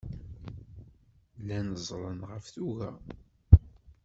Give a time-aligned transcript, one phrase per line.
[1.39, 2.91] Llan ẓẓlen ɣef tuga.